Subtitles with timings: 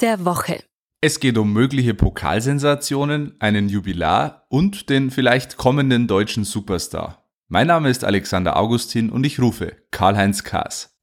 [0.00, 0.62] Der Woche.
[1.00, 7.24] Es geht um mögliche Pokalsensationen, einen Jubilar und den vielleicht kommenden deutschen Superstar.
[7.48, 10.96] Mein Name ist Alexander Augustin und ich rufe Karl-Heinz Kaas.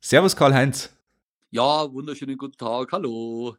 [0.00, 0.90] Servus Karl-Heinz.
[1.50, 3.56] Ja, wunderschönen guten Tag, hallo.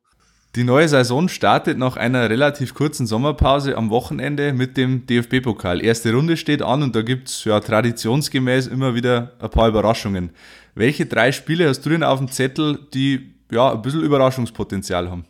[0.56, 5.84] Die neue Saison startet nach einer relativ kurzen Sommerpause am Wochenende mit dem DFB-Pokal.
[5.84, 10.30] Erste Runde steht an und da gibt's ja traditionsgemäß immer wieder ein paar Überraschungen.
[10.74, 15.26] Welche drei Spiele hast du denn auf dem Zettel, die ja ein bisschen Überraschungspotenzial haben?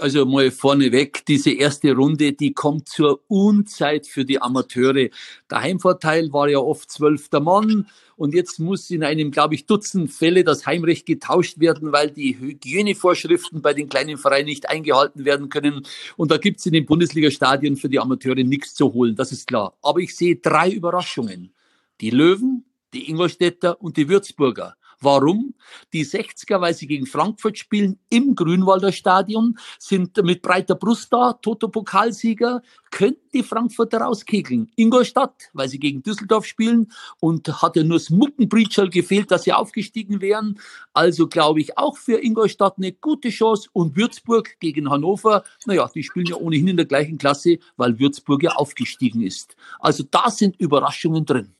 [0.00, 5.10] Also mal vorneweg, diese erste Runde, die kommt zur Unzeit für die Amateure.
[5.50, 10.10] Der Heimvorteil war ja oft zwölfter Mann und jetzt muss in einem, glaube ich, Dutzend
[10.10, 15.50] Fälle das Heimrecht getauscht werden, weil die Hygienevorschriften bei den kleinen Vereinen nicht eingehalten werden
[15.50, 15.86] können.
[16.16, 19.76] Und da gibt's in den Bundesliga-Stadien für die Amateure nichts zu holen, das ist klar.
[19.82, 21.52] Aber ich sehe drei Überraschungen.
[22.00, 24.76] Die Löwen, die Ingolstädter und die Würzburger.
[25.02, 25.54] Warum?
[25.92, 31.32] Die 60er, weil sie gegen Frankfurt spielen, im Grünwalder Stadion, sind mit breiter Brust da,
[31.32, 34.70] Toto-Pokalsieger, könnten die Frankfurter rauskegeln.
[34.76, 39.52] Ingolstadt, weil sie gegen Düsseldorf spielen und hat ja nur das Muckenbreacherl gefehlt, dass sie
[39.52, 40.60] aufgestiegen wären.
[40.92, 46.04] Also glaube ich auch für Ingolstadt eine gute Chance und Würzburg gegen Hannover, naja, die
[46.04, 49.56] spielen ja ohnehin in der gleichen Klasse, weil Würzburg ja aufgestiegen ist.
[49.80, 51.54] Also da sind Überraschungen drin.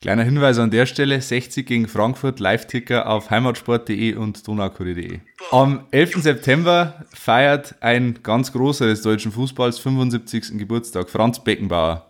[0.00, 5.18] Kleiner Hinweis an der Stelle, 60 gegen Frankfurt, Live-Ticker auf heimatsport.de und donaukurier.de.
[5.50, 6.22] Am 11.
[6.22, 10.56] September feiert ein ganz großer des deutschen Fußballs 75.
[10.56, 12.06] Geburtstag, Franz Beckenbauer.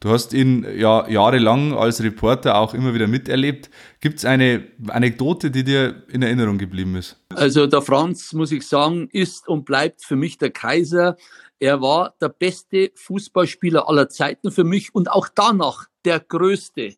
[0.00, 3.70] Du hast ihn ja jahrelang als Reporter auch immer wieder miterlebt.
[4.00, 7.24] Gibt es eine Anekdote, die dir in Erinnerung geblieben ist?
[7.36, 11.16] Also der Franz, muss ich sagen, ist und bleibt für mich der Kaiser.
[11.60, 16.96] Er war der beste Fußballspieler aller Zeiten für mich und auch danach der größte.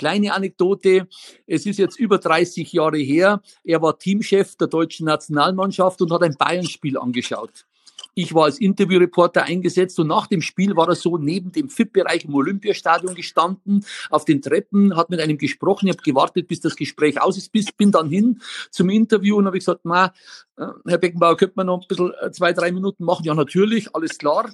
[0.00, 1.08] Kleine Anekdote,
[1.46, 3.42] es ist jetzt über 30 Jahre her.
[3.62, 7.66] Er war Teamchef der deutschen Nationalmannschaft und hat ein Bayern-Spiel angeschaut.
[8.14, 12.24] Ich war als Interviewreporter eingesetzt und nach dem Spiel war er so neben dem FIP-Bereich
[12.24, 15.86] im Olympiastadion gestanden, auf den Treppen, hat mit einem gesprochen.
[15.86, 19.46] Ich habe gewartet, bis das Gespräch aus ist, bis, bin dann hin zum Interview und
[19.46, 20.12] habe gesagt, Ma,
[20.56, 23.24] äh, Herr Beckenbauer, könnte man noch ein bisschen äh, zwei, drei Minuten machen?
[23.24, 24.50] Ja, natürlich, alles klar.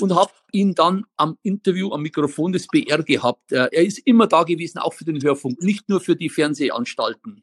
[0.00, 3.52] Und habe ihn dann am Interview, am Mikrofon des BR gehabt.
[3.52, 7.42] Äh, er ist immer da gewesen, auch für den Hörfunk, nicht nur für die Fernsehanstalten.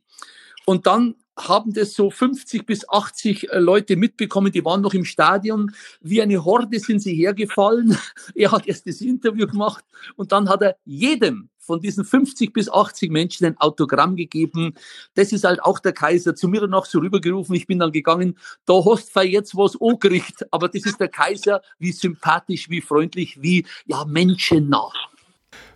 [0.65, 5.05] Und dann haben das so 50 bis 80 äh, Leute mitbekommen, die waren noch im
[5.05, 5.71] Stadion.
[6.01, 7.97] Wie eine Horde sind sie hergefallen.
[8.35, 9.83] Er hat erst das Interview gemacht
[10.15, 14.73] und dann hat er jedem von diesen 50 bis 80 Menschen ein Autogramm gegeben.
[15.15, 16.35] Das ist halt auch der Kaiser.
[16.35, 17.55] Zu mir noch so rübergerufen.
[17.55, 18.37] Ich bin dann gegangen.
[18.65, 20.47] Da hast du jetzt was angerichtet.
[20.51, 21.61] Aber das ist der Kaiser.
[21.79, 24.91] Wie sympathisch, wie freundlich, wie, ja, menschennah.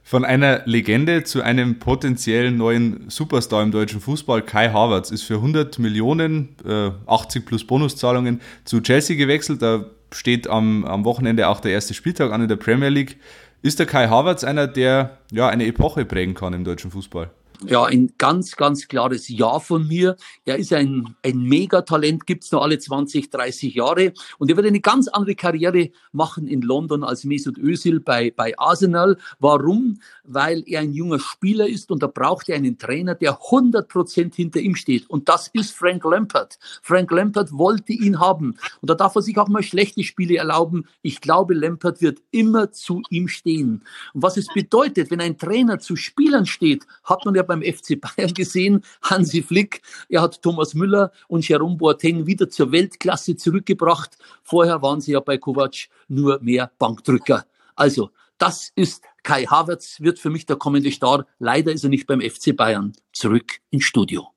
[0.07, 5.33] Von einer Legende zu einem potenziellen neuen Superstar im deutschen Fußball, Kai Havertz, ist für
[5.33, 9.61] 100 Millionen, äh, 80 plus Bonuszahlungen zu Chelsea gewechselt.
[9.61, 13.17] Da steht am, am Wochenende auch der erste Spieltag an in der Premier League.
[13.61, 17.29] Ist der Kai Havertz einer, der ja eine Epoche prägen kann im deutschen Fußball?
[17.65, 20.15] Ja, ein ganz, ganz klares Ja von mir.
[20.45, 24.13] Er ist ein, ein Megatalent, gibt's nur alle 20, 30 Jahre.
[24.37, 28.53] Und er wird eine ganz andere Karriere machen in London als Mesut Özil bei, bei
[28.59, 29.17] Arsenal.
[29.39, 29.99] Warum?
[30.23, 34.35] Weil er ein junger Spieler ist und da braucht er einen Trainer, der 100 Prozent
[34.35, 35.09] hinter ihm steht.
[35.09, 36.59] Und das ist Frank Lampard.
[36.83, 38.55] Frank Lampard wollte ihn haben.
[38.81, 40.85] Und da darf er sich auch mal schlechte Spiele erlauben.
[41.01, 43.83] Ich glaube, Lampard wird immer zu ihm stehen.
[44.13, 47.99] Und was es bedeutet, wenn ein Trainer zu Spielern steht, hat man ja beim FC
[47.99, 48.83] Bayern gesehen.
[49.01, 54.17] Hansi Flick, er hat Thomas Müller und Jerome Boateng wieder zur Weltklasse zurückgebracht.
[54.43, 57.45] Vorher waren sie ja bei Kovac nur mehr Bankdrücker.
[57.75, 61.25] Also, das ist Kai Havertz, wird für mich der kommende Star.
[61.39, 62.93] Leider ist er nicht beim FC Bayern.
[63.11, 64.36] Zurück ins Studio.